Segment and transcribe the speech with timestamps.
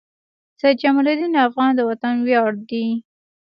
[0.59, 2.85] سيد جمال الدین افغان د وطن وياړ دي.